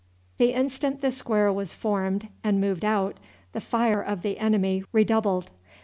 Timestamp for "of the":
4.01-4.39